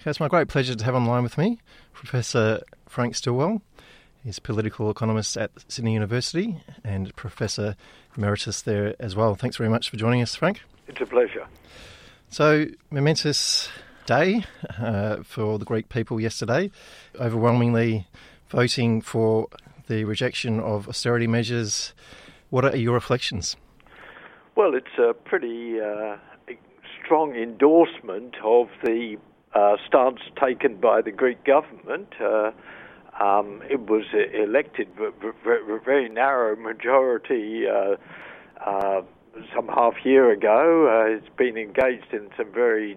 Okay, 0.00 0.10
it's 0.10 0.20
my 0.20 0.28
great 0.28 0.46
pleasure 0.46 0.76
to 0.76 0.84
have 0.84 0.94
online 0.94 1.24
with 1.24 1.36
me 1.36 1.58
Professor 1.92 2.62
Frank 2.88 3.16
Stilwell. 3.16 3.60
He's 4.22 4.38
political 4.38 4.92
economist 4.92 5.36
at 5.36 5.50
Sydney 5.66 5.92
University 5.92 6.62
and 6.84 7.14
Professor 7.16 7.74
Emeritus 8.16 8.62
there 8.62 8.94
as 9.00 9.16
well. 9.16 9.34
Thanks 9.34 9.56
very 9.56 9.68
much 9.68 9.90
for 9.90 9.96
joining 9.96 10.22
us, 10.22 10.36
Frank. 10.36 10.62
It's 10.86 11.00
a 11.00 11.06
pleasure. 11.06 11.48
So, 12.30 12.66
momentous 12.92 13.70
day 14.06 14.44
uh, 14.78 15.24
for 15.24 15.58
the 15.58 15.64
Greek 15.64 15.88
people 15.88 16.20
yesterday, 16.20 16.70
overwhelmingly 17.18 18.06
voting 18.50 19.00
for 19.00 19.48
the 19.88 20.04
rejection 20.04 20.60
of 20.60 20.88
austerity 20.88 21.26
measures. 21.26 21.92
What 22.50 22.64
are 22.64 22.76
your 22.76 22.94
reflections? 22.94 23.56
Well, 24.54 24.76
it's 24.76 24.96
a 24.96 25.12
pretty 25.12 25.80
uh, 25.80 26.18
strong 27.04 27.34
endorsement 27.34 28.36
of 28.44 28.68
the 28.84 29.16
uh, 29.54 29.76
stance 29.86 30.20
taken 30.40 30.76
by 30.80 31.02
the 31.02 31.12
Greek 31.12 31.44
government. 31.44 32.12
Uh, 32.20 32.50
um, 33.20 33.62
it 33.68 33.80
was 33.80 34.04
elected 34.34 34.88
with 34.98 35.14
a 35.22 35.80
very 35.84 36.08
narrow 36.08 36.54
majority 36.56 37.64
uh, 37.66 37.96
uh, 38.64 39.02
some 39.54 39.68
half 39.68 39.94
year 40.04 40.30
ago. 40.30 40.88
Uh, 40.88 41.16
it's 41.16 41.36
been 41.36 41.56
engaged 41.56 42.12
in 42.12 42.28
some 42.36 42.52
very 42.52 42.96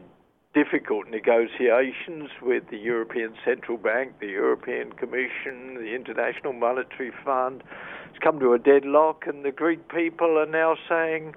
difficult 0.54 1.08
negotiations 1.08 2.30
with 2.42 2.64
the 2.70 2.78
European 2.78 3.34
Central 3.46 3.78
Bank, 3.78 4.20
the 4.20 4.28
European 4.28 4.92
Commission, 4.92 5.76
the 5.76 5.96
International 5.96 6.54
Monetary 6.54 7.12
Fund. 7.24 7.64
It's 8.10 8.20
come 8.20 8.40
to 8.40 8.54
a 8.54 8.60
deadlock, 8.60 9.26
and 9.28 9.46
the 9.46 9.52
Greek 9.52 9.88
people 9.88 10.38
are 10.38 10.46
now 10.46 10.76
saying, 10.90 11.36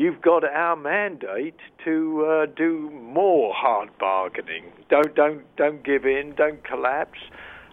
You've 0.00 0.22
got 0.22 0.44
our 0.44 0.76
mandate 0.76 1.58
to 1.84 2.24
uh, 2.24 2.46
do 2.46 2.88
more 2.88 3.52
hard 3.52 3.90
bargaining. 3.98 4.72
Don't 4.88 5.14
don't 5.14 5.42
don't 5.56 5.84
give 5.84 6.06
in. 6.06 6.32
Don't 6.34 6.64
collapse. 6.64 7.18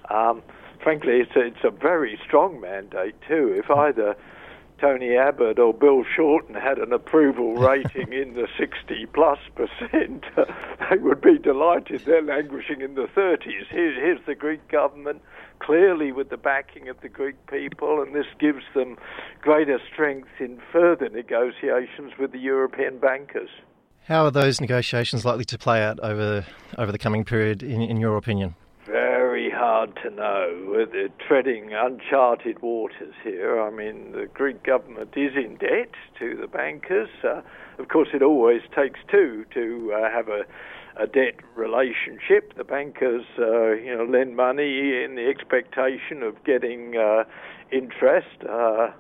Um, 0.09 0.44
frankly, 0.84 1.21
it's 1.21 1.32
a, 1.37 1.46
it's 1.46 1.63
a 1.63 1.70
very 1.70 2.20
strong 2.26 2.60
mandate 2.60 3.15
too. 3.26 3.55
If 3.57 3.71
either 3.71 4.18
Tony 4.80 5.16
Abbott 5.16 5.60
or 5.60 5.74
Bill 5.74 6.04
Shorten 6.16 6.56
had 6.56 6.78
an 6.78 6.94
approval 6.94 7.56
rating 7.56 8.14
in 8.14 8.34
the 8.34 8.48
60 8.58 9.06
plus 9.14 9.40
percent, 9.56 10.24
they 10.90 10.98
would 10.98 11.22
be 11.22 11.38
delighted. 11.38 12.02
They're 12.06 12.22
languishing 12.22 12.82
in 12.82 12.96
the 12.96 13.08
30s. 13.16 13.68
Here, 13.70 13.94
here's 13.94 14.26
the 14.26 14.36
Greek 14.36 14.68
government, 14.68 15.22
clearly 15.60 16.12
with 16.12 16.30
the 16.30 16.38
backing 16.38 16.90
of 16.90 17.00
the 17.02 17.10
Greek 17.10 17.36
people, 17.48 18.02
and 18.02 18.14
this 18.14 18.28
gives 18.40 18.64
them 18.76 18.98
greater 19.42 19.80
strength 19.92 20.30
in 20.40 20.60
further 20.72 21.10
negotiations 21.10 22.14
with 22.20 22.32
the 22.32 22.40
European 22.40 23.00
bankers. 23.00 23.50
How 24.05 24.26
are 24.26 24.32
those 24.32 24.62
negotiations 24.62 25.26
likely 25.26 25.44
to 25.46 25.58
play 25.58 25.84
out 25.84 26.00
over 26.00 26.46
over 26.78 26.92
the 26.92 26.98
coming 26.98 27.26
period, 27.26 27.62
in, 27.62 27.82
in 27.82 27.98
your 27.98 28.16
opinion? 28.16 28.55
Hard 29.58 29.98
to 30.04 30.10
know. 30.10 30.86
They're 30.91 31.10
treading 31.27 31.74
uncharted 31.74 32.62
waters 32.62 33.13
here. 33.24 33.62
I 33.62 33.70
mean, 33.70 34.12
the 34.12 34.27
Greek 34.34 34.64
government 34.64 35.14
is 35.16 35.34
in 35.36 35.58
debt 35.58 35.91
to 36.20 36.38
the 36.40 36.48
bankers. 36.48 37.10
Uh, 37.24 37.41
of 37.77 37.90
course, 37.90 38.10
it 38.14 38.22
always 38.22 38.62
takes 38.76 38.99
two 39.12 39.46
to 39.54 39.94
uh, 39.96 40.12
have 40.12 40.30
a, 40.30 40.44
a 41.02 41.08
debt 41.08 41.36
relationship. 41.55 42.55
The 42.55 42.64
bankers, 42.64 43.26
uh, 43.40 43.72
you 43.72 43.96
know, 43.98 44.05
lend 44.05 44.36
money 44.36 45.04
in 45.04 45.16
the 45.16 45.27
expectation 45.27 46.24
of 46.24 46.44
getting 46.44 46.96
uh, 46.98 47.24
interest, 47.71 48.44
uh, 48.49 48.92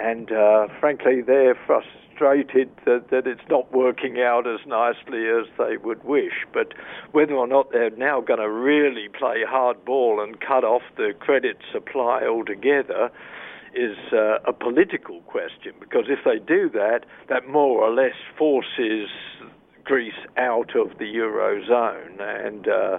and 0.00 0.30
uh, 0.30 0.66
frankly, 0.80 1.22
they're 1.22 1.58
frustrated 1.66 2.07
frustrated 2.18 2.70
that, 2.84 3.10
that 3.10 3.26
it's 3.26 3.48
not 3.48 3.72
working 3.72 4.20
out 4.20 4.46
as 4.46 4.60
nicely 4.66 5.26
as 5.28 5.46
they 5.58 5.76
would 5.76 6.04
wish. 6.04 6.46
But 6.52 6.74
whether 7.12 7.34
or 7.34 7.46
not 7.46 7.72
they're 7.72 7.90
now 7.90 8.20
going 8.20 8.40
to 8.40 8.50
really 8.50 9.08
play 9.08 9.44
hardball 9.46 10.22
and 10.22 10.40
cut 10.40 10.64
off 10.64 10.82
the 10.96 11.12
credit 11.18 11.58
supply 11.72 12.22
altogether 12.26 13.10
is 13.74 13.96
uh, 14.12 14.38
a 14.46 14.52
political 14.52 15.20
question 15.22 15.72
because 15.78 16.04
if 16.08 16.20
they 16.24 16.38
do 16.44 16.70
that, 16.70 17.00
that 17.28 17.46
more 17.48 17.82
or 17.82 17.92
less 17.92 18.16
forces 18.36 19.08
Greece 19.84 20.12
out 20.36 20.76
of 20.76 20.98
the 20.98 21.04
eurozone, 21.04 22.20
and 22.20 22.68
uh, 22.68 22.98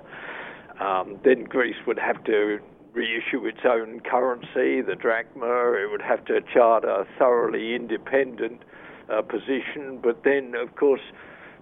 um, 0.84 1.20
then 1.24 1.44
Greece 1.44 1.76
would 1.86 2.00
have 2.00 2.24
to 2.24 2.60
reissue 2.94 3.46
its 3.46 3.60
own 3.64 4.00
currency, 4.00 4.82
the 4.82 4.96
drachma. 5.00 5.74
It 5.74 5.92
would 5.92 6.02
have 6.02 6.26
to 6.26 6.42
chart 6.52 6.86
a 6.86 7.06
thoroughly 7.20 7.76
independent 7.76 8.64
uh, 9.12 9.22
position. 9.22 10.00
But 10.02 10.24
then, 10.24 10.54
of 10.56 10.76
course, 10.76 11.02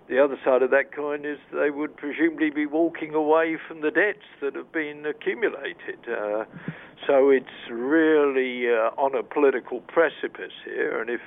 the 0.10 0.24
other 0.24 0.38
side 0.44 0.64
of 0.64 0.72
that 0.72 0.96
coin 0.96 1.26
is 1.26 1.38
they 1.52 1.70
would 1.70 1.98
presumably 1.98 2.50
be 2.50 2.66
walking 2.66 3.14
away 3.14 3.58
from 3.68 3.82
the 3.82 3.92
debts 3.92 4.26
that 4.42 4.56
have 4.56 4.72
been 4.72 5.06
accumulated. 5.06 6.00
Uh, 6.08 6.46
so 7.06 7.30
it's 7.30 7.70
really 7.70 8.68
uh, 8.70 8.92
on 8.98 9.16
a 9.16 9.24
political 9.24 9.82
precipice 9.82 10.54
here, 10.66 11.02
and 11.02 11.10
if 11.10 11.22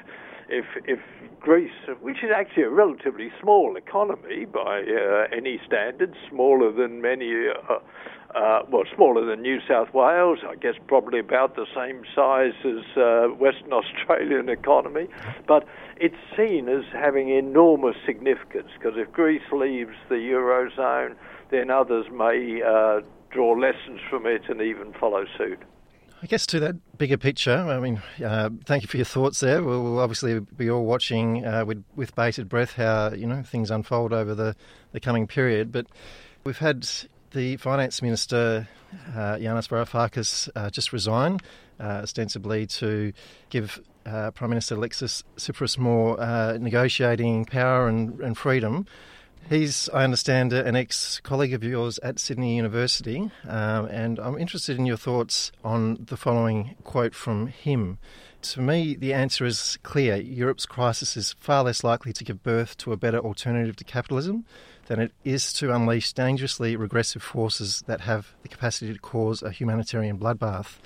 if 0.48 0.64
if 0.84 0.98
Greece, 1.40 1.70
which 2.00 2.18
is 2.24 2.30
actually 2.34 2.64
a 2.64 2.70
relatively 2.70 3.30
small 3.40 3.76
economy 3.76 4.44
by 4.46 4.82
uh, 4.82 5.26
any 5.34 5.60
standards, 5.66 6.16
smaller 6.28 6.72
than 6.72 7.00
many 7.00 7.32
uh, 8.34 8.60
well, 8.70 8.84
smaller 8.94 9.24
than 9.24 9.42
New 9.42 9.58
South 9.68 9.92
Wales, 9.92 10.38
I 10.48 10.54
guess 10.54 10.74
probably 10.86 11.18
about 11.18 11.56
the 11.56 11.66
same 11.74 12.02
size 12.14 12.52
as 12.64 12.96
uh, 12.96 13.28
Western 13.34 13.72
Australian 13.72 14.48
economy, 14.48 15.08
but 15.46 15.66
it's 15.96 16.16
seen 16.36 16.68
as 16.68 16.84
having 16.92 17.30
enormous 17.30 17.96
significance 18.06 18.68
because 18.78 18.96
if 18.96 19.10
Greece 19.12 19.42
leaves 19.52 19.94
the 20.08 20.16
eurozone, 20.16 21.16
then 21.50 21.70
others 21.70 22.06
may 22.12 22.62
uh, 22.62 23.00
draw 23.30 23.52
lessons 23.52 24.00
from 24.08 24.26
it 24.26 24.42
and 24.48 24.60
even 24.60 24.92
follow 24.92 25.24
suit. 25.36 25.58
I 26.22 26.26
guess 26.26 26.44
to 26.46 26.60
that 26.60 26.98
bigger 26.98 27.16
picture, 27.16 27.56
I 27.56 27.80
mean, 27.80 28.02
uh, 28.22 28.50
thank 28.66 28.82
you 28.82 28.88
for 28.88 28.98
your 28.98 29.06
thoughts 29.06 29.40
there. 29.40 29.62
We'll, 29.62 29.82
we'll 29.82 30.00
obviously 30.00 30.38
be 30.38 30.70
all 30.70 30.84
watching 30.84 31.46
uh, 31.46 31.64
with, 31.64 31.82
with 31.96 32.14
bated 32.14 32.46
breath 32.48 32.74
how 32.74 33.12
you 33.14 33.26
know 33.26 33.42
things 33.42 33.70
unfold 33.70 34.12
over 34.12 34.34
the, 34.34 34.54
the 34.92 35.00
coming 35.00 35.26
period. 35.26 35.72
But 35.72 35.86
we've 36.44 36.58
had 36.58 36.86
the 37.32 37.56
finance 37.56 38.02
minister, 38.02 38.68
uh, 39.14 39.36
Yanis 39.36 39.68
Varoufakis, 39.68 40.48
uh, 40.56 40.70
just 40.70 40.92
resigned, 40.92 41.42
uh, 41.78 42.00
ostensibly 42.02 42.66
to 42.66 43.12
give 43.50 43.80
uh, 44.06 44.30
Prime 44.32 44.50
Minister 44.50 44.74
Alexis 44.74 45.22
Tsipras 45.36 45.78
more 45.78 46.20
uh, 46.20 46.56
negotiating 46.58 47.44
power 47.44 47.88
and, 47.88 48.20
and, 48.20 48.36
freedom. 48.36 48.86
He's, 49.48 49.88
I 49.90 50.04
understand, 50.04 50.52
an 50.52 50.76
ex 50.76 51.20
colleague 51.20 51.54
of 51.54 51.64
yours 51.64 51.98
at 52.02 52.18
Sydney 52.18 52.56
University, 52.56 53.30
um, 53.48 53.86
and 53.86 54.18
I'm 54.18 54.38
interested 54.38 54.78
in 54.78 54.86
your 54.86 54.96
thoughts 54.96 55.50
on 55.64 56.04
the 56.08 56.16
following 56.16 56.76
quote 56.84 57.14
from 57.14 57.46
him. 57.48 57.98
To 58.42 58.60
me, 58.60 58.94
the 58.94 59.12
answer 59.12 59.44
is 59.44 59.78
clear. 59.82 60.16
Europe's 60.16 60.66
crisis 60.66 61.16
is 61.16 61.34
far 61.40 61.64
less 61.64 61.84
likely 61.84 62.12
to 62.14 62.24
give 62.24 62.42
birth 62.42 62.76
to 62.78 62.92
a 62.92 62.96
better 62.96 63.18
alternative 63.18 63.76
to 63.76 63.84
capitalism 63.84 64.44
than 64.90 64.98
it 64.98 65.12
is 65.22 65.52
to 65.52 65.72
unleash 65.72 66.12
dangerously 66.12 66.74
regressive 66.74 67.22
forces 67.22 67.84
that 67.86 68.00
have 68.00 68.34
the 68.42 68.48
capacity 68.48 68.92
to 68.92 68.98
cause 68.98 69.40
a 69.40 69.52
humanitarian 69.52 70.18
bloodbath 70.18 70.78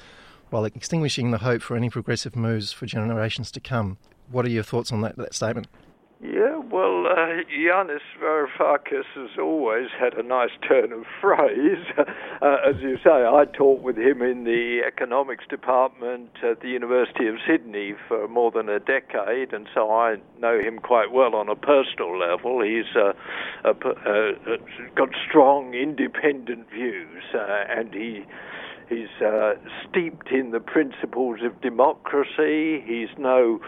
while 0.51 0.67
extinguishing 0.67 1.31
the 1.31 1.39
hope 1.39 1.63
for 1.63 1.75
any 1.75 1.89
progressive 1.89 2.37
moves 2.37 2.71
for 2.71 2.85
generations 2.85 3.51
to 3.51 3.61
come. 3.61 3.97
What 4.31 4.45
are 4.45 4.51
your 4.51 4.63
thoughts 4.63 4.93
on 4.93 5.01
that, 5.01 5.17
that 5.17 5.33
statement? 5.33 5.69
Yeah, 6.23 6.54
uh, 7.15 7.45
Yanis 7.57 8.01
Varoufakis 8.21 9.05
has 9.15 9.39
always 9.39 9.89
had 9.99 10.15
a 10.15 10.23
nice 10.23 10.51
turn 10.67 10.93
of 10.93 11.05
phrase. 11.21 11.85
Uh, 11.97 12.57
as 12.69 12.77
you 12.81 12.97
say, 13.05 13.11
I 13.11 13.45
taught 13.57 13.81
with 13.83 13.97
him 13.97 14.21
in 14.21 14.45
the 14.45 14.81
economics 14.87 15.45
department 15.49 16.31
at 16.43 16.61
the 16.61 16.69
University 16.69 17.29
of 17.29 17.37
Sydney 17.47 17.95
for 18.09 18.27
more 18.27 18.51
than 18.51 18.69
a 18.69 18.81
decade, 18.81 19.53
and 19.53 19.69
so 19.73 19.91
I 19.91 20.17
know 20.41 20.59
him 20.59 20.79
quite 20.79 21.13
well 21.13 21.35
on 21.35 21.49
a 21.49 21.57
personal 21.57 22.19
level. 22.19 22.63
He's 22.63 22.97
uh, 22.97 23.13
a, 23.65 23.71
uh, 23.71 24.57
got 24.97 25.11
strong, 25.29 25.75
independent 25.75 26.69
views, 26.71 27.23
uh, 27.33 27.65
and 27.69 27.95
he 27.95 28.25
he's 28.89 29.23
uh, 29.25 29.55
steeped 29.89 30.31
in 30.31 30.51
the 30.51 30.61
principles 30.61 31.41
of 31.43 31.61
democracy. 31.61 32.83
He's 32.85 33.09
no 33.19 33.61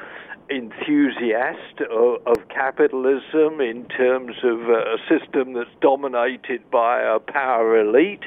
enthusiast 0.50 1.80
of, 1.90 2.20
of, 2.26 2.48
capitalism 2.48 3.60
in 3.60 3.86
terms 3.96 4.36
of 4.42 4.60
uh, 4.68 4.94
a 4.94 4.98
system 5.08 5.54
that's 5.54 5.70
dominated 5.80 6.70
by 6.70 7.00
a 7.02 7.18
power 7.18 7.80
elite. 7.80 8.24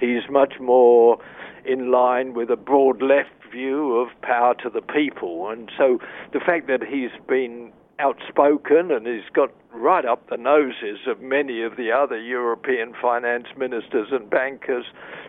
He's 0.00 0.28
much 0.30 0.54
more 0.60 1.18
in 1.64 1.90
line 1.90 2.34
with 2.34 2.50
a 2.50 2.56
broad 2.56 3.02
left 3.02 3.30
view 3.50 3.96
of 3.96 4.08
power 4.22 4.54
to 4.62 4.70
the 4.70 4.80
people. 4.80 5.50
And 5.50 5.70
so 5.76 5.98
the 6.32 6.40
fact 6.40 6.66
that 6.68 6.82
he's 6.82 7.10
been 7.28 7.72
outspoken 7.98 8.90
and 8.90 9.06
he's 9.06 9.28
got 9.32 9.50
right 9.72 10.04
up 10.04 10.28
the 10.30 10.36
noses 10.36 10.98
of 11.06 11.20
many 11.20 11.62
of 11.62 11.76
the 11.76 11.90
other 11.92 12.18
European 12.18 12.92
finance 13.00 13.46
ministers 13.56 14.08
and 14.10 14.30
bankers 14.30 14.86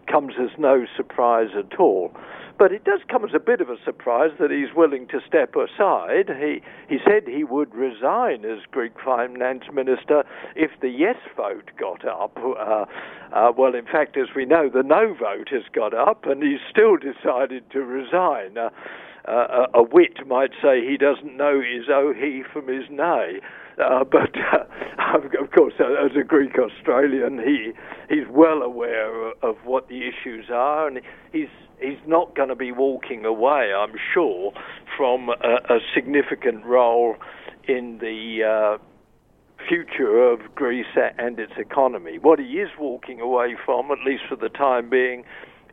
comes 0.08 0.34
as 0.42 0.50
no 0.58 0.86
surprise 0.96 1.50
at 1.58 1.80
all. 1.80 2.12
But 2.58 2.74
it 2.74 2.84
does 2.84 3.00
come 3.08 3.24
as 3.24 3.32
a 3.34 3.40
bit 3.40 3.62
of 3.62 3.70
a 3.70 3.78
surprise 3.86 4.32
that 4.38 4.52
he's 4.52 4.76
willing 4.76 5.08
to 5.08 5.22
step 5.26 5.56
aside. 5.56 6.30
He 6.38 6.62
he 6.90 7.00
said 7.08 7.24
he 7.26 7.46
would 7.46 7.74
resign 7.74 8.44
as 8.44 8.60
Greek 8.70 8.92
finance 9.04 9.64
minister 9.72 10.24
if 10.58 10.72
the 10.82 10.90
yes 10.90 11.16
vote 11.38 11.72
got 11.80 12.06
up. 12.06 12.38
Uh, 12.38 12.86
uh, 13.32 13.54
well, 13.56 13.76
in 13.76 13.86
fact, 13.86 14.18
as 14.18 14.28
we 14.36 14.44
know, 14.44 14.68
the 14.68 14.84
no 14.84 15.14
vote 15.14 15.48
has 15.52 15.64
got 15.72 15.94
up, 15.94 16.26
and 16.26 16.44
he's 16.44 16.60
still 16.70 16.98
decided 16.98 17.64
to 17.72 17.80
resign. 17.80 18.58
Uh, 18.58 18.72
uh, 19.28 19.68
a 19.74 19.84
wit 19.84 20.26
might 20.28 20.52
say 20.62 20.86
he 20.86 20.98
doesn't 20.98 21.36
know 21.36 21.60
his 21.60 21.86
oh 21.90 22.14
he 22.14 22.44
from 22.52 22.68
his 22.68 22.86
nay. 22.90 23.40
Uh, 23.80 24.04
but 24.04 24.36
uh, 24.38 25.18
of 25.42 25.52
course, 25.52 25.74
uh, 25.80 26.06
as 26.06 26.12
a 26.20 26.24
Greek 26.24 26.58
Australian, 26.60 27.40
he 27.40 27.72
he's 28.10 28.28
well 28.30 28.62
aware 28.62 29.32
of 29.42 29.56
what 29.64 29.88
the 29.88 30.08
issues 30.08 30.46
are, 30.52 30.88
and 30.88 31.02
he's 31.32 31.48
he's 31.80 32.00
not 32.06 32.36
going 32.36 32.50
to 32.50 32.56
be 32.56 32.72
walking 32.72 33.26
away, 33.26 33.72
I'm 33.74 33.96
sure, 34.14 34.52
from 34.98 35.30
a, 35.30 35.74
a 35.74 35.80
significant 35.94 36.66
role 36.66 37.16
in 37.68 38.00
the 38.00 38.44
uh, 38.44 38.84
future 39.68 40.30
of 40.30 40.40
Greece 40.56 40.98
and 41.18 41.40
its 41.40 41.54
economy. 41.58 42.18
What 42.20 42.40
he 42.40 42.46
is 42.46 42.70
walking 42.80 43.22
away 43.22 43.56
from, 43.66 43.92
at 43.92 44.00
least 44.06 44.24
for 44.28 44.36
the 44.36 44.50
time 44.50 44.90
being, 44.90 45.24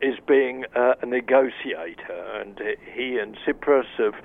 is 0.01 0.15
being 0.27 0.65
uh, 0.75 0.93
a 1.01 1.05
negotiator, 1.05 2.41
and 2.41 2.59
he 2.93 3.17
and 3.17 3.37
Tsipras 3.45 3.85
have. 3.97 4.15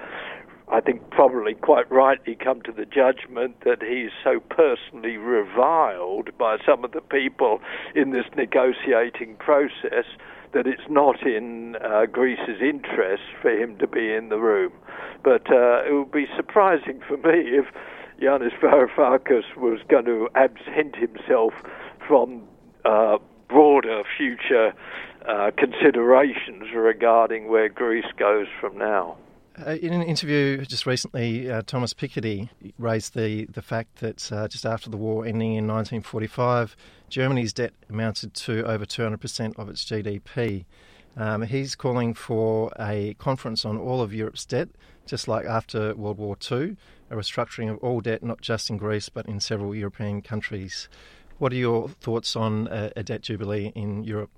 I 0.70 0.80
think 0.80 1.10
probably 1.10 1.52
quite 1.52 1.90
rightly 1.90 2.34
come 2.34 2.62
to 2.62 2.72
the 2.72 2.86
judgment 2.86 3.56
that 3.64 3.82
he's 3.82 4.10
so 4.24 4.40
personally 4.40 5.18
reviled 5.18 6.30
by 6.38 6.56
some 6.64 6.82
of 6.82 6.92
the 6.92 7.02
people 7.02 7.60
in 7.94 8.12
this 8.12 8.24
negotiating 8.36 9.36
process 9.36 10.06
that 10.54 10.66
it's 10.66 10.88
not 10.88 11.26
in 11.26 11.76
uh, 11.76 12.06
Greece's 12.06 12.60
interest 12.62 13.22
for 13.40 13.50
him 13.50 13.76
to 13.78 13.86
be 13.86 14.12
in 14.12 14.28
the 14.28 14.38
room. 14.38 14.72
But 15.22 15.50
uh, 15.50 15.84
it 15.84 15.92
would 15.92 16.12
be 16.12 16.26
surprising 16.36 17.00
for 17.06 17.16
me 17.16 17.58
if 17.58 17.66
Yanis 18.20 18.58
Varoufakis 18.60 19.56
was 19.56 19.80
going 19.88 20.04
to 20.04 20.28
absent 20.34 20.96
himself 20.96 21.52
from 22.06 22.42
uh, 22.84 23.18
broader 23.48 24.02
future 24.16 24.72
uh, 25.28 25.50
considerations 25.56 26.64
regarding 26.74 27.48
where 27.48 27.68
Greece 27.68 28.10
goes 28.16 28.46
from 28.60 28.78
now. 28.78 29.16
Uh, 29.66 29.72
in 29.72 29.92
an 29.92 30.02
interview 30.02 30.64
just 30.64 30.86
recently, 30.86 31.50
uh, 31.50 31.60
Thomas 31.66 31.92
Piketty 31.92 32.48
raised 32.78 33.14
the, 33.14 33.44
the 33.46 33.60
fact 33.60 33.96
that 33.96 34.32
uh, 34.32 34.48
just 34.48 34.64
after 34.64 34.88
the 34.88 34.96
war 34.96 35.26
ending 35.26 35.50
in 35.50 35.66
1945, 35.66 36.74
Germany's 37.10 37.52
debt 37.52 37.74
amounted 37.90 38.32
to 38.32 38.64
over 38.64 38.86
200% 38.86 39.58
of 39.58 39.68
its 39.68 39.84
GDP. 39.84 40.64
Um, 41.18 41.42
he's 41.42 41.74
calling 41.74 42.14
for 42.14 42.72
a 42.80 43.14
conference 43.18 43.66
on 43.66 43.76
all 43.76 44.00
of 44.00 44.14
Europe's 44.14 44.46
debt, 44.46 44.70
just 45.04 45.28
like 45.28 45.44
after 45.44 45.94
World 45.94 46.16
War 46.16 46.36
II, 46.50 46.76
a 47.10 47.14
restructuring 47.14 47.70
of 47.70 47.76
all 47.78 48.00
debt, 48.00 48.22
not 48.22 48.40
just 48.40 48.70
in 48.70 48.78
Greece 48.78 49.10
but 49.10 49.26
in 49.26 49.38
several 49.38 49.74
European 49.74 50.22
countries. 50.22 50.88
What 51.38 51.52
are 51.52 51.56
your 51.56 51.88
thoughts 51.88 52.36
on 52.36 52.68
a, 52.68 52.90
a 52.96 53.02
debt 53.02 53.20
jubilee 53.20 53.72
in 53.74 54.04
Europe? 54.04 54.30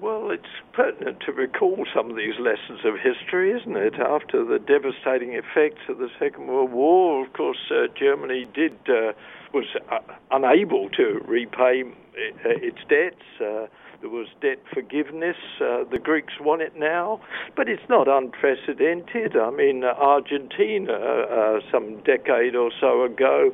Well, 0.00 0.30
it's 0.30 0.42
pertinent 0.72 1.20
to 1.26 1.32
recall 1.32 1.86
some 1.94 2.10
of 2.10 2.16
these 2.16 2.34
lessons 2.38 2.80
of 2.84 2.94
history, 2.98 3.52
isn't 3.52 3.76
it? 3.76 3.94
After 3.94 4.44
the 4.44 4.58
devastating 4.58 5.32
effects 5.32 5.82
of 5.88 5.98
the 5.98 6.08
Second 6.18 6.48
World 6.48 6.72
War, 6.72 7.24
of 7.24 7.32
course, 7.32 7.70
uh, 7.70 7.86
Germany 7.98 8.46
did 8.52 8.72
uh, 8.88 9.12
was 9.52 9.66
uh, 9.90 9.98
unable 10.30 10.90
to 10.90 11.22
repay 11.26 11.84
uh, 11.84 12.26
its 12.44 12.78
debts. 12.88 13.70
There 14.04 14.12
was 14.12 14.28
debt 14.42 14.58
forgiveness. 14.70 15.38
Uh, 15.58 15.84
the 15.90 15.98
Greeks 15.98 16.34
want 16.38 16.60
it 16.60 16.76
now, 16.76 17.22
but 17.56 17.70
it's 17.70 17.88
not 17.88 18.06
unprecedented. 18.06 19.34
I 19.34 19.48
mean, 19.48 19.82
uh, 19.82 19.94
Argentina, 19.96 20.92
uh, 20.92 21.60
some 21.72 22.02
decade 22.02 22.54
or 22.54 22.70
so 22.78 23.04
ago, 23.04 23.50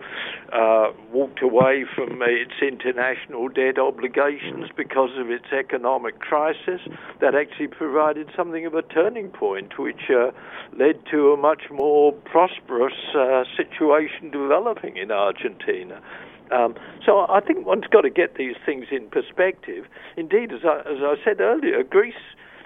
uh, 0.53 0.91
walked 1.13 1.41
away 1.41 1.85
from 1.95 2.21
its 2.23 2.55
international 2.61 3.47
debt 3.47 3.79
obligations 3.79 4.71
because 4.77 5.11
of 5.17 5.31
its 5.31 5.47
economic 5.57 6.19
crisis. 6.19 6.81
That 7.21 7.37
actually 7.37 7.69
provided 7.69 8.29
something 8.37 8.67
of 8.67 8.75
a 8.75 8.83
turning 8.83 9.29
point, 9.29 9.79
which 9.79 10.11
uh, 10.11 10.33
led 10.77 10.99
to 11.13 11.31
a 11.31 11.37
much 11.37 11.71
more 11.71 12.11
prosperous 12.11 12.99
uh, 13.15 13.45
situation 13.57 14.33
developing 14.33 14.97
in 14.97 15.13
Argentina. 15.13 16.03
Um, 16.51 16.75
so 17.05 17.27
I 17.29 17.41
think 17.41 17.67
one's 17.67 17.87
got 17.91 18.03
to 18.03 18.11
get 18.11 18.37
these 18.37 18.57
things 18.65 18.87
in 18.91 19.09
perspective. 19.09 19.85
Indeed, 20.17 20.53
as 20.53 20.61
I, 20.65 20.81
as 20.81 20.99
I 21.03 21.15
said 21.25 21.41
earlier, 21.41 21.83
Greece 21.83 22.15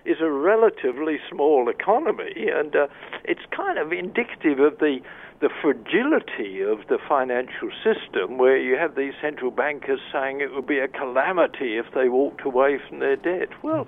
is 0.04 0.18
a 0.20 0.30
relatively 0.30 1.18
small 1.30 1.68
economy, 1.68 2.48
and 2.52 2.74
uh, 2.76 2.86
it's 3.24 3.40
kind 3.54 3.78
of 3.78 3.92
indicative 3.92 4.58
of 4.60 4.78
the 4.78 4.98
the 5.40 5.50
fragility 5.60 6.62
of 6.62 6.86
the 6.88 6.96
financial 7.08 7.68
system, 7.82 8.38
where 8.38 8.56
you 8.56 8.76
have 8.76 8.94
these 8.94 9.12
central 9.20 9.50
bankers 9.50 10.00
saying 10.12 10.40
it 10.40 10.54
would 10.54 10.66
be 10.66 10.78
a 10.78 10.88
calamity 10.88 11.76
if 11.76 11.86
they 11.94 12.08
walked 12.08 12.46
away 12.46 12.78
from 12.88 13.00
their 13.00 13.16
debt. 13.16 13.48
Well, 13.62 13.86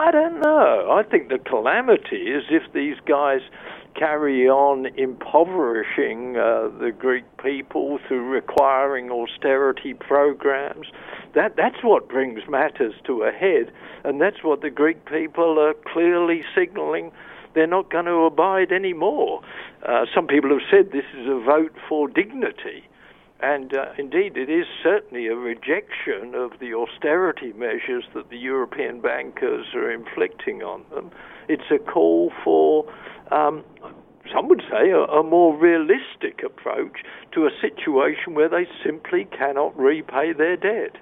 I 0.00 0.10
don't 0.12 0.40
know. 0.40 0.90
I 0.90 1.02
think 1.02 1.28
the 1.28 1.38
calamity 1.38 2.32
is 2.32 2.44
if 2.48 2.72
these 2.72 2.96
guys 3.04 3.40
carry 3.94 4.48
on 4.48 4.86
impoverishing 4.96 6.38
uh, 6.38 6.70
the 6.80 6.90
Greek 6.90 7.24
people 7.36 7.98
through 8.08 8.26
requiring 8.30 9.10
austerity 9.10 9.92
programs. 9.92 10.86
That 11.34 11.56
that's 11.56 11.84
what 11.84 12.08
brings 12.08 12.40
matters 12.48 12.94
to 13.08 13.24
a 13.24 13.30
head, 13.30 13.70
and 14.02 14.22
that's 14.22 14.42
what 14.42 14.62
the 14.62 14.70
Greek 14.70 15.04
people 15.04 15.60
are 15.60 15.74
clearly 15.92 16.44
signaling 16.54 17.12
they're 17.54 17.66
not 17.66 17.90
going 17.90 18.06
to 18.06 18.24
abide 18.24 18.72
anymore. 18.72 19.42
Uh, 19.86 20.06
some 20.14 20.26
people 20.26 20.48
have 20.50 20.66
said 20.70 20.92
this 20.92 21.04
is 21.14 21.26
a 21.26 21.42
vote 21.44 21.74
for 21.88 22.08
dignity. 22.08 22.84
And 23.42 23.72
uh, 23.72 23.92
indeed, 23.96 24.36
it 24.36 24.50
is 24.50 24.66
certainly 24.82 25.26
a 25.26 25.34
rejection 25.34 26.34
of 26.34 26.52
the 26.60 26.74
austerity 26.74 27.52
measures 27.54 28.04
that 28.14 28.28
the 28.28 28.36
European 28.36 29.00
bankers 29.00 29.66
are 29.74 29.90
inflicting 29.90 30.62
on 30.62 30.84
them. 30.94 31.10
It's 31.48 31.70
a 31.70 31.78
call 31.78 32.32
for, 32.44 32.84
um, 33.32 33.64
some 34.32 34.48
would 34.48 34.62
say, 34.70 34.90
a, 34.90 35.00
a 35.04 35.22
more 35.22 35.56
realistic 35.56 36.42
approach 36.44 36.98
to 37.32 37.46
a 37.46 37.50
situation 37.60 38.34
where 38.34 38.48
they 38.48 38.66
simply 38.84 39.26
cannot 39.36 39.76
repay 39.78 40.32
their 40.34 40.56
debt. 40.56 40.96